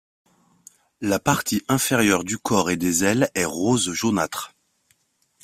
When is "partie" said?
1.19-1.61